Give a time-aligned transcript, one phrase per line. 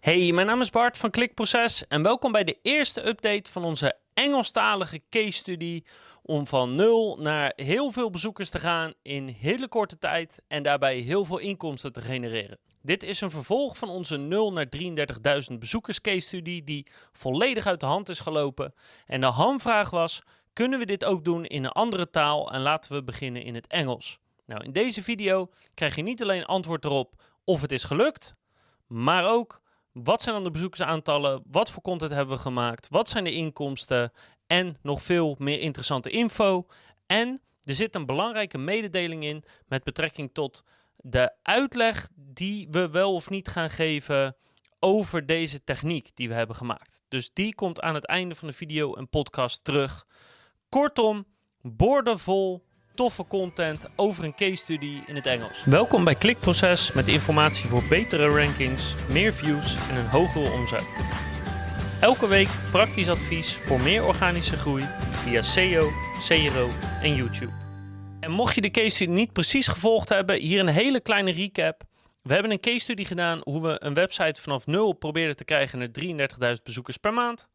[0.00, 3.96] Hey, mijn naam is Bart van Klikproces en welkom bij de eerste update van onze
[4.14, 5.82] Engelstalige case study
[6.22, 10.98] om van nul naar heel veel bezoekers te gaan in hele korte tijd en daarbij
[10.98, 12.58] heel veel inkomsten te genereren.
[12.82, 14.66] Dit is een vervolg van onze 0 naar
[15.50, 18.74] 33.000 bezoekers case study die volledig uit de hand is gelopen.
[19.06, 20.22] En de hamvraag was,
[20.52, 23.66] kunnen we dit ook doen in een andere taal en laten we beginnen in het
[23.66, 24.18] Engels.
[24.46, 28.34] Nou, in deze video krijg je niet alleen antwoord erop of het is gelukt,
[28.86, 29.60] maar ook
[30.04, 34.12] wat zijn dan de bezoekersaantallen, wat voor content hebben we gemaakt, wat zijn de inkomsten
[34.46, 36.66] en nog veel meer interessante info.
[37.06, 40.64] En er zit een belangrijke mededeling in met betrekking tot
[40.96, 44.36] de uitleg die we wel of niet gaan geven
[44.78, 47.02] over deze techniek die we hebben gemaakt.
[47.08, 50.06] Dus die komt aan het einde van de video en podcast terug.
[50.68, 51.26] Kortom,
[51.60, 52.64] boordevol
[53.00, 55.64] toffe content over een case study in het Engels.
[55.64, 60.96] Welkom bij Klikproces met informatie voor betere rankings, meer views en een hogere omzet.
[62.00, 64.84] Elke week praktisch advies voor meer organische groei
[65.22, 65.90] via SEO,
[66.26, 66.68] CRO
[67.02, 67.52] en YouTube.
[68.20, 71.82] En mocht je de case study niet precies gevolgd hebben, hier een hele kleine recap.
[72.22, 75.78] We hebben een case study gedaan hoe we een website vanaf nul probeerden te krijgen
[75.78, 75.88] naar
[76.56, 77.48] 33.000 bezoekers per maand.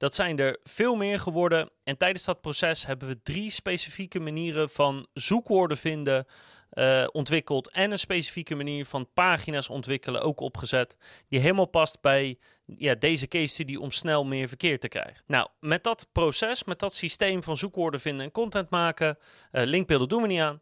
[0.00, 1.70] Dat zijn er veel meer geworden.
[1.84, 6.26] En tijdens dat proces hebben we drie specifieke manieren van zoekwoorden vinden
[6.72, 7.70] uh, ontwikkeld.
[7.70, 10.96] En een specifieke manier van pagina's ontwikkelen ook opgezet.
[11.28, 15.22] Die helemaal past bij ja, deze case study om snel meer verkeer te krijgen.
[15.26, 19.18] Nou, met dat proces, met dat systeem van zoekwoorden vinden en content maken.
[19.52, 20.60] Uh, linkbeelden doen we niet aan.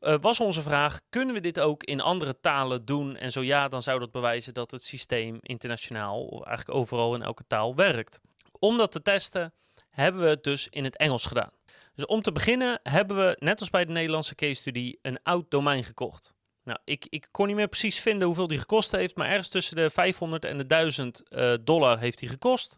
[0.00, 3.16] Uh, was onze vraag: kunnen we dit ook in andere talen doen?
[3.16, 7.44] En zo ja, dan zou dat bewijzen dat het systeem internationaal, eigenlijk overal in elke
[7.46, 8.20] taal werkt.
[8.60, 9.52] Om dat te testen
[9.90, 11.50] hebben we het dus in het Engels gedaan.
[11.94, 15.50] Dus om te beginnen hebben we, net als bij de Nederlandse case study, een oud
[15.50, 16.34] domein gekocht.
[16.64, 19.76] Nou, ik, ik kon niet meer precies vinden hoeveel die gekost heeft, maar ergens tussen
[19.76, 22.74] de 500 en de 1000 uh, eh, dollar heeft hij gekost.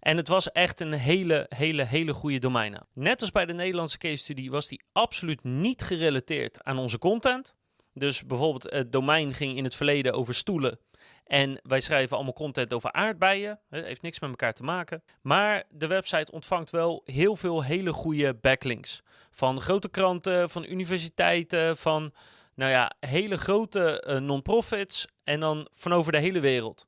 [0.00, 2.86] En het was echt een hele, hele, hele goede domein.
[2.92, 7.56] Net als bij de Nederlandse case study was die absoluut niet gerelateerd aan onze content.
[7.98, 10.78] Dus bijvoorbeeld het domein ging in het verleden over stoelen.
[11.24, 13.60] En wij schrijven allemaal content over aardbeien.
[13.68, 15.02] Het heeft niks met elkaar te maken.
[15.22, 19.02] Maar de website ontvangt wel heel veel hele goede backlinks.
[19.30, 22.12] Van grote kranten, van universiteiten, van
[22.54, 25.06] nou ja, hele grote uh, non-profits.
[25.24, 26.86] En dan van over de hele wereld.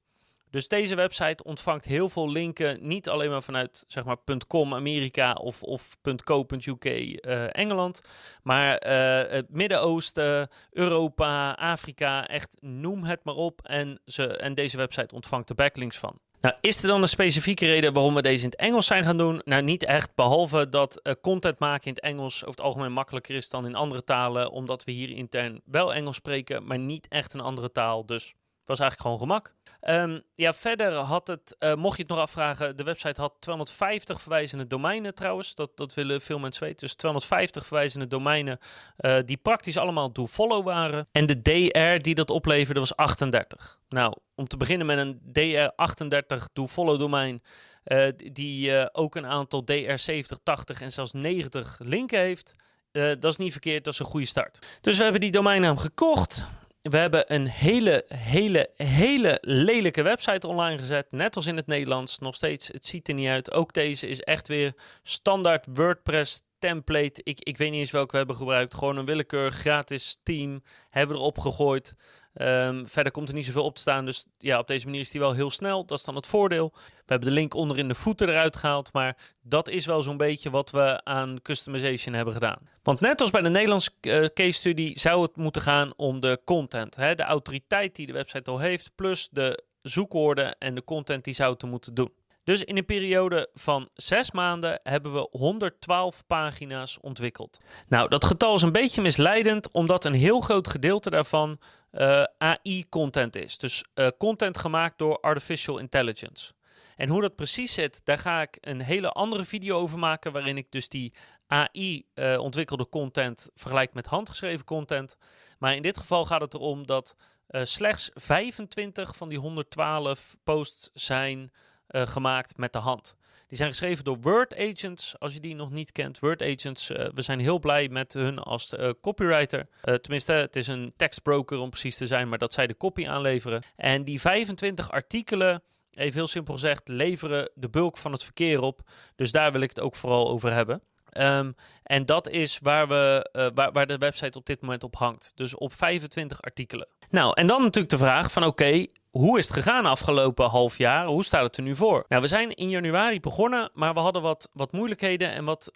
[0.51, 4.17] Dus deze website ontvangt heel veel linken, niet alleen maar vanuit zeg maar
[4.47, 8.03] .com Amerika of, of .co.uk uh, Engeland,
[8.43, 13.61] maar uh, het Midden-Oosten, Europa, Afrika, echt noem het maar op.
[13.63, 16.19] En, ze, en deze website ontvangt de backlinks van.
[16.41, 19.17] Nou, is er dan een specifieke reden waarom we deze in het Engels zijn gaan
[19.17, 19.41] doen?
[19.45, 23.35] Nou, niet echt, behalve dat uh, content maken in het Engels over het algemeen makkelijker
[23.35, 27.35] is dan in andere talen, omdat we hier intern wel Engels spreken, maar niet echt
[27.35, 28.07] een andere taal.
[28.07, 29.55] Dus was eigenlijk gewoon gemak.
[29.81, 34.21] Um, ja, verder had het, uh, mocht je het nog afvragen, de website had 250
[34.21, 35.55] verwijzende domeinen trouwens.
[35.55, 36.79] Dat, dat willen veel mensen weten.
[36.81, 38.59] Dus 250 verwijzende domeinen
[38.99, 41.07] uh, die praktisch allemaal do-follow waren.
[41.13, 43.79] En de DR die dat opleverde was 38.
[43.89, 47.43] Nou, om te beginnen met een DR38 do-follow domein.
[47.85, 52.55] Uh, die ook een aantal DR70, 80 en zelfs 90 linken heeft.
[52.93, 54.79] dat is niet verkeerd, dat is een goede start.
[54.81, 56.47] Dus we hebben die domeinnaam gekocht.
[56.83, 61.07] We hebben een hele, hele, hele lelijke website online gezet.
[61.11, 62.19] Net als in het Nederlands.
[62.19, 63.53] Nog steeds, het ziet er niet uit.
[63.53, 67.21] Ook deze is echt weer standaard WordPress template.
[67.23, 68.75] Ik, ik weet niet eens welke we hebben gebruikt.
[68.75, 71.95] Gewoon een willekeurig gratis team hebben we erop gegooid.
[72.41, 74.05] Um, verder komt er niet zoveel op te staan.
[74.05, 75.85] Dus ja, op deze manier is die wel heel snel.
[75.85, 76.73] Dat is dan het voordeel.
[76.75, 78.93] We hebben de link onder in de voeten eruit gehaald.
[78.93, 82.69] Maar dat is wel zo'n beetje wat we aan customization hebben gedaan.
[82.83, 86.41] Want net als bij de Nederlandse uh, case study zou het moeten gaan om de
[86.45, 86.97] content.
[86.97, 87.15] Hè?
[87.15, 88.91] De autoriteit die de website al heeft.
[88.95, 92.13] Plus de zoekwoorden en de content die zou te moeten doen.
[92.45, 97.59] Dus in een periode van zes maanden hebben we 112 pagina's ontwikkeld.
[97.89, 101.59] Nou, dat getal is een beetje misleidend, omdat een heel groot gedeelte daarvan
[101.91, 103.59] eh, AI-content is.
[103.59, 106.53] Dus uh, content gemaakt door artificial intelligence.
[106.97, 110.57] En hoe dat precies zit, daar ga ik een hele andere video over maken, waarin
[110.57, 111.15] ik dus die
[111.47, 115.17] AI-ontwikkelde uh, content vergelijk met handgeschreven content.
[115.59, 117.17] Maar in dit geval gaat het erom dat
[117.51, 121.53] slechts 25 van die 112 posts zijn
[121.89, 123.17] gemaakt met de hand.
[123.49, 126.19] Die zijn geschreven door Word Agents, als je die nog niet kent.
[126.19, 129.67] Word Agents, uh, we zijn heel blij met hun als uh, copywriter.
[129.81, 133.63] tenminste, het is een tekstbroker om precies te zijn, maar dat zij de copy aanleveren.
[133.77, 135.63] En die 25 artikelen,
[135.93, 138.81] even heel simpel gezegd, leveren de bulk van het verkeer op.
[139.17, 140.83] Dus daar wil ik het ook vooral over hebben.
[141.11, 141.53] Ehm,
[141.83, 145.33] en dat is waar, we, uh, waar, waar de website op dit moment op hangt.
[145.35, 146.89] Dus op 25 artikelen.
[147.11, 151.07] Nou, en dan natuurlijk de vraag van oké, hoe is het gegaan afgelopen half jaar?
[151.07, 152.05] Hoe staat het er nu voor?
[152.09, 155.73] Nou, we zijn in januari begonnen, maar we hadden wat, wat moeilijkheden en wat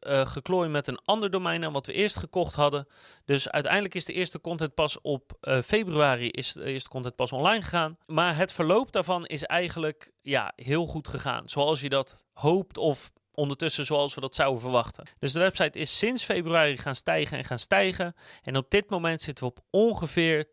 [0.48, 2.86] uh, met een ander domein dan wat we eerst gekocht hadden.
[3.24, 7.32] Dus uiteindelijk is de eerste content pas op uh, februari is de eerste content pas
[7.32, 7.96] online gegaan.
[8.06, 11.48] Maar het verloop daarvan is eigenlijk ja, heel goed gegaan.
[11.48, 15.04] Zoals je dat hoopt of ondertussen zoals we dat zouden verwachten.
[15.18, 18.14] Dus de website is sinds februari gaan stijgen en gaan stijgen.
[18.42, 20.46] En op dit moment zitten we op ongeveer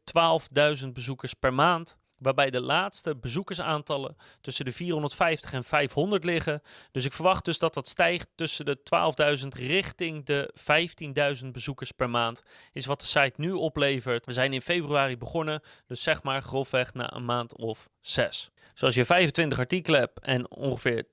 [0.81, 6.61] 12.000 bezoekers per maand waarbij de laatste bezoekersaantallen tussen de 450 en 500 liggen.
[6.91, 8.77] Dus ik verwacht dus dat dat stijgt tussen de
[9.41, 10.53] 12.000 richting de
[11.43, 12.41] 15.000 bezoekers per maand,
[12.71, 14.25] is wat de site nu oplevert.
[14.25, 18.51] We zijn in februari begonnen, dus zeg maar grofweg na een maand of zes.
[18.73, 21.05] Dus als je 25 artikelen hebt en ongeveer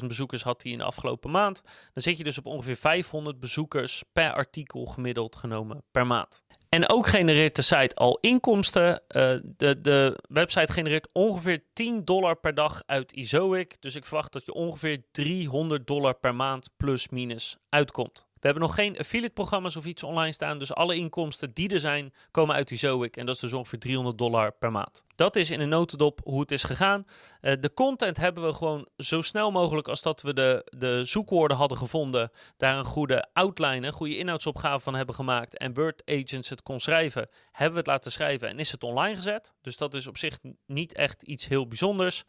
[0.00, 1.62] 12.000 bezoekers had hij in de afgelopen maand,
[1.92, 6.42] dan zit je dus op ongeveer 500 bezoekers per artikel gemiddeld genomen per maand.
[6.68, 8.90] En ook genereert de site al inkomsten.
[8.90, 8.98] Uh,
[9.42, 13.76] de, de website genereert ongeveer 10 dollar per dag uit Izoic.
[13.80, 18.26] Dus ik verwacht dat je ongeveer 300 dollar per maand plus minus uitkomt.
[18.40, 20.58] We hebben nog geen affiliate-programma's of iets online staan.
[20.58, 23.16] Dus alle inkomsten die er zijn, komen uit die Zoic.
[23.16, 25.04] En dat is dus ongeveer 300 dollar per maand.
[25.14, 27.06] Dat is in een notendop hoe het is gegaan.
[27.40, 31.56] Uh, de content hebben we gewoon zo snel mogelijk als dat we de, de zoekwoorden
[31.56, 32.30] hadden gevonden.
[32.56, 35.58] Daar een goede outline, een goede inhoudsopgave van hebben gemaakt.
[35.58, 37.28] En Word Agents het kon schrijven.
[37.52, 39.54] Hebben we het laten schrijven en is het online gezet.
[39.62, 42.24] Dus dat is op zich niet echt iets heel bijzonders.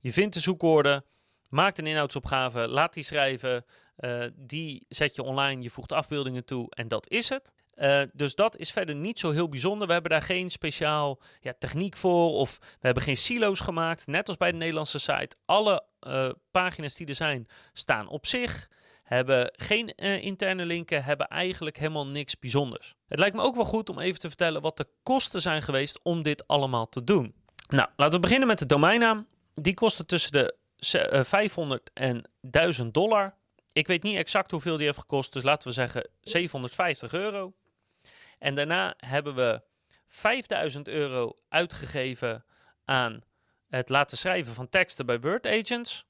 [0.00, 1.04] Je vindt de zoekwoorden.
[1.48, 3.64] Maakt een inhoudsopgave, laat die schrijven.
[4.00, 7.52] Uh, die zet je online, je voegt afbeeldingen toe en dat is het.
[7.74, 9.86] Uh, dus dat is verder niet zo heel bijzonder.
[9.86, 14.06] We hebben daar geen speciaal ja, techniek voor of we hebben geen silo's gemaakt.
[14.06, 15.36] Net als bij de Nederlandse site.
[15.44, 18.70] Alle uh, pagina's die er zijn staan op zich.
[19.02, 22.94] Hebben geen interne linken, hebben eigenlijk helemaal niks bijzonders.
[23.08, 26.00] Het lijkt me ook wel goed om even te vertellen wat de kosten zijn geweest
[26.02, 27.34] om dit allemaal te doen.
[27.68, 29.26] Nou, laten we beginnen met de domeinnaam.
[29.54, 30.56] Die kostte tussen de
[31.24, 33.34] 500 en 1000 dollar.
[33.76, 37.52] Ik weet niet exact hoeveel die heeft gekost, dus laten we zeggen 750 euro.
[38.38, 39.62] En daarna hebben we
[40.06, 42.44] 5000 euro uitgegeven
[42.84, 43.24] aan
[43.68, 46.06] het laten schrijven van teksten bij Word Agents,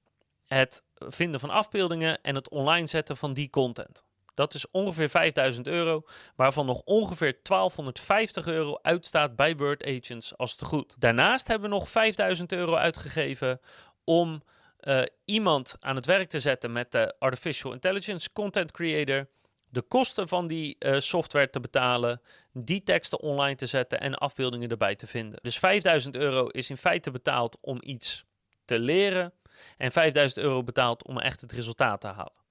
[0.46, 4.04] het vinden van afbeeldingen en het online zetten van die content.
[4.34, 6.02] Dat is ongeveer 5000 euro,
[6.36, 11.00] waarvan nog ongeveer 1250 euro uitstaat bij Word Agents als te goed.
[11.00, 13.60] Daarnaast hebben we nog 5000 euro uitgegeven
[14.04, 14.42] om
[14.86, 19.26] uh, iemand aan het werk te zetten met de Artificial Intelligence Content Creator,
[19.68, 22.20] de kosten van die uh, software te betalen,
[22.52, 25.38] die teksten online te zetten en afbeeldingen erbij te vinden.
[25.42, 28.24] Dus 5000 euro is in feite betaald om iets
[28.64, 29.32] te leren
[29.76, 32.44] en 5000 euro betaald om echt het resultaat te halen.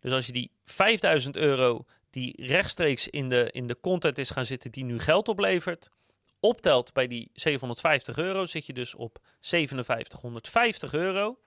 [0.00, 4.46] Dus als je die 5000 euro die rechtstreeks in de, in de content is gaan
[4.46, 5.90] zitten die nu geld oplevert,
[6.40, 11.38] optelt bij die 750 euro, zit je dus op 5750 euro.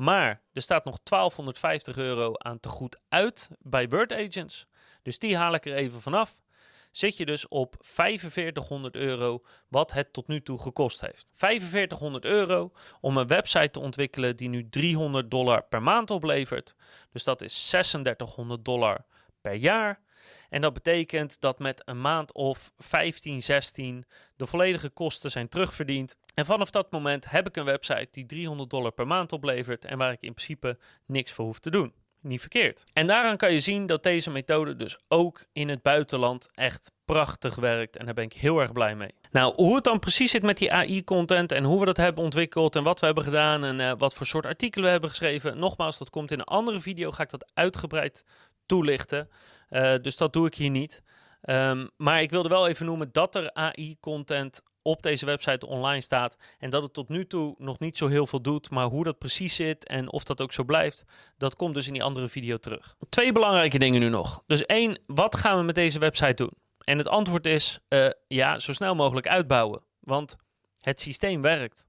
[0.00, 4.66] Maar er staat nog 1250 euro aan te goed uit bij Word Agents.
[5.02, 6.42] Dus die haal ik er even vanaf.
[6.90, 11.30] Zit je dus op 4500 euro, wat het tot nu toe gekost heeft.
[11.34, 16.74] 4500 euro om een website te ontwikkelen die nu 300 dollar per maand oplevert.
[17.12, 19.04] Dus dat is 3600 dollar
[19.40, 20.00] per jaar.
[20.48, 24.04] En dat betekent dat met een maand of 15, 16
[24.36, 26.16] de volledige kosten zijn terugverdiend.
[26.34, 29.98] En vanaf dat moment heb ik een website die 300 dollar per maand oplevert en
[29.98, 30.76] waar ik in principe
[31.06, 31.92] niks voor hoef te doen.
[32.22, 32.84] Niet verkeerd.
[32.92, 37.54] En daaraan kan je zien dat deze methode dus ook in het buitenland echt prachtig
[37.54, 37.96] werkt.
[37.96, 39.14] En daar ben ik heel erg blij mee.
[39.30, 42.76] Nou, hoe het dan precies zit met die AI-content en hoe we dat hebben ontwikkeld
[42.76, 45.58] en wat we hebben gedaan en uh, wat voor soort artikelen we hebben geschreven.
[45.58, 47.10] Nogmaals, dat komt in een andere video.
[47.10, 48.24] Ga ik dat uitgebreid
[48.66, 49.28] toelichten.
[49.70, 51.02] Uh, dus dat doe ik hier niet.
[51.42, 56.36] Um, maar ik wilde wel even noemen dat er AI-content op deze website online staat.
[56.58, 58.70] En dat het tot nu toe nog niet zo heel veel doet.
[58.70, 61.04] Maar hoe dat precies zit en of dat ook zo blijft,
[61.38, 62.96] dat komt dus in die andere video terug.
[63.08, 64.42] Twee belangrijke dingen nu nog.
[64.46, 66.52] Dus één, wat gaan we met deze website doen?
[66.84, 69.82] En het antwoord is uh, ja, zo snel mogelijk uitbouwen.
[70.00, 70.36] Want
[70.80, 71.86] het systeem werkt.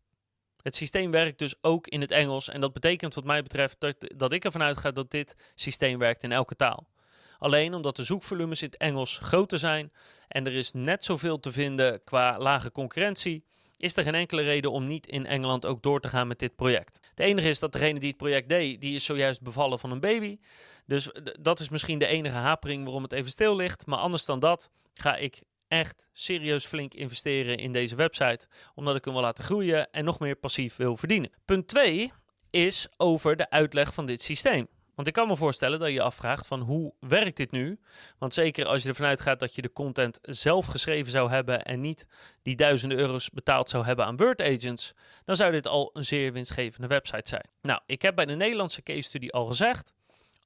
[0.61, 2.49] Het systeem werkt dus ook in het Engels.
[2.49, 6.23] En dat betekent wat mij betreft dat, dat ik ervan uitga dat dit systeem werkt
[6.23, 6.87] in elke taal.
[7.41, 9.91] Alleen omdat de zoekvolumes in het Engels groter zijn
[10.27, 13.45] en er is net zoveel te vinden qua lage concurrentie,
[13.77, 16.55] is er geen enkele reden om niet in Engeland ook door te gaan met dit
[16.55, 16.99] project.
[17.09, 19.99] Het enige is dat degene die het project deed, die is zojuist bevallen van een
[19.99, 20.39] baby.
[20.85, 23.85] Dus dat is misschien de enige hapering waarom het even stil ligt.
[23.85, 28.47] Maar anders dan dat ga ik echt serieus flink investeren in deze website.
[28.75, 31.31] Omdat ik hem wil laten groeien en nog meer passief wil verdienen.
[31.45, 32.11] Punt 2
[32.49, 34.67] is over de uitleg van dit systeem.
[34.95, 37.79] Want ik kan me voorstellen dat je je afvraagt van hoe werkt dit nu?
[38.17, 41.81] Want zeker als je ervan uitgaat dat je de content zelf geschreven zou hebben en
[41.81, 42.07] niet
[42.41, 44.93] die duizenden euro's betaald zou hebben aan Word Agents,
[45.25, 47.49] dan zou dit al een zeer winstgevende website zijn.
[47.61, 49.93] Nou, ik heb bij de Nederlandse case study al gezegd,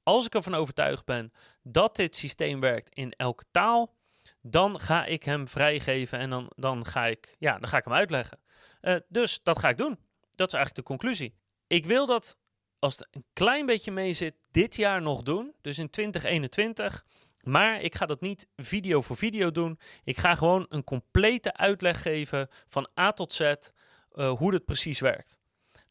[0.04, 1.34] als ik ervan overtuigd ben
[1.64, 3.96] dat dit systeem werkt in elke taal,
[4.42, 7.94] dan ga ik hem vrijgeven en dan, dan, ga, ik, ja, dan ga ik hem
[7.94, 8.40] uitleggen.
[8.82, 10.00] Uh, dus dat ga ik doen.
[10.32, 11.36] Dat is eigenlijk de conclusie.
[11.68, 12.38] Ik wil dat
[12.86, 15.54] als het een klein beetje mee zit, dit jaar nog doen.
[15.62, 17.06] Dus in 2021.
[17.42, 19.80] Maar ik ga dat niet video voor video doen.
[20.04, 25.00] Ik ga gewoon een complete uitleg geven van A tot Z uh, hoe het precies
[25.00, 25.40] werkt.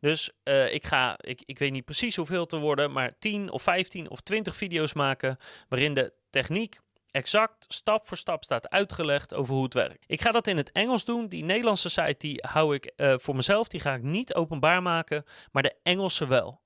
[0.00, 3.62] Dus uh, ik ga, ik, ik weet niet precies hoeveel te worden, maar 10 of
[3.62, 5.36] 15 of 20 video's maken
[5.68, 10.04] waarin de techniek exact stap voor stap staat uitgelegd over hoe het werkt.
[10.06, 11.28] Ik ga dat in het Engels doen.
[11.28, 15.24] Die Nederlandse site die hou ik uh, voor mezelf, die ga ik niet openbaar maken,
[15.52, 16.60] maar de Engelse wel.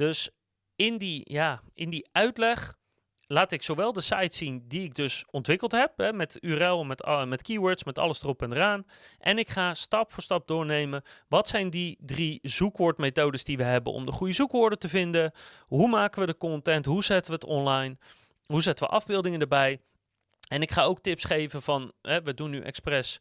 [0.00, 0.30] Dus
[0.76, 2.78] in die, ja, in die uitleg
[3.26, 7.06] laat ik zowel de site zien die ik dus ontwikkeld heb, hè, met URL, met,
[7.06, 8.86] uh, met keywords, met alles erop en eraan.
[9.18, 13.92] En ik ga stap voor stap doornemen, wat zijn die drie zoekwoordmethodes die we hebben
[13.92, 15.32] om de goede zoekwoorden te vinden?
[15.66, 16.86] Hoe maken we de content?
[16.86, 17.96] Hoe zetten we het online?
[18.46, 19.80] Hoe zetten we afbeeldingen erbij?
[20.48, 23.20] En ik ga ook tips geven van, hè, we doen nu expres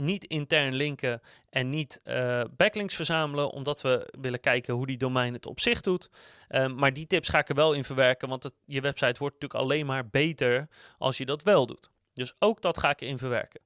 [0.00, 5.32] niet intern linken en niet uh, backlinks verzamelen, omdat we willen kijken hoe die domein
[5.32, 6.10] het op zich doet.
[6.48, 9.34] Um, maar die tips ga ik er wel in verwerken, want het, je website wordt
[9.34, 11.90] natuurlijk alleen maar beter als je dat wel doet.
[12.14, 13.60] Dus ook dat ga ik erin verwerken.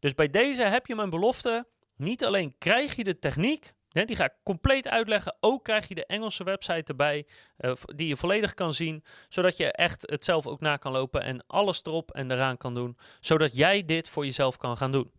[0.00, 1.66] Dus bij deze heb je mijn belofte.
[1.96, 5.36] Niet alleen krijg je de techniek, hè, die ga ik compleet uitleggen.
[5.40, 7.26] Ook krijg je de Engelse website erbij,
[7.58, 9.04] uh, die je volledig kan zien.
[9.28, 12.74] Zodat je echt het zelf ook na kan lopen en alles erop en eraan kan
[12.74, 12.98] doen.
[13.20, 15.12] Zodat jij dit voor jezelf kan gaan doen.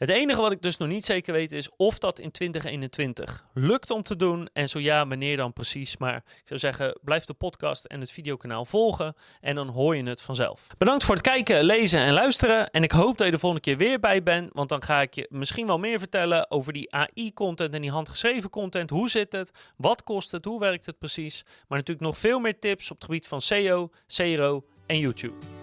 [0.00, 3.90] Het enige wat ik dus nog niet zeker weet is of dat in 2021 lukt
[3.90, 4.48] om te doen.
[4.52, 5.96] En zo ja, wanneer dan precies.
[5.96, 9.14] Maar ik zou zeggen, blijf de podcast en het videokanaal volgen.
[9.40, 10.66] En dan hoor je het vanzelf.
[10.78, 12.70] Bedankt voor het kijken, lezen en luisteren.
[12.70, 14.50] En ik hoop dat je de volgende keer weer bij bent.
[14.52, 18.50] Want dan ga ik je misschien wel meer vertellen over die AI-content en die handgeschreven
[18.50, 18.90] content.
[18.90, 19.50] Hoe zit het?
[19.76, 20.44] Wat kost het?
[20.44, 21.42] Hoe werkt het precies?
[21.68, 25.59] Maar natuurlijk nog veel meer tips op het gebied van SEO, CRO en YouTube.